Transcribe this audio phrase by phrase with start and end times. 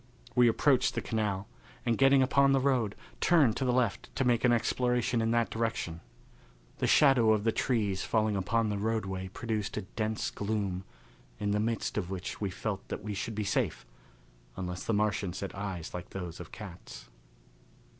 [0.33, 1.47] We approached the canal,
[1.85, 5.51] and, getting upon the road, turned to the left to make an exploration in that
[5.51, 6.01] direction.
[6.79, 10.85] The shadow of the trees falling upon the roadway produced a dense gloom,
[11.39, 13.85] in the midst of which we felt that we should be safe,
[14.57, 17.07] unless the Martians had eyes like those of cats.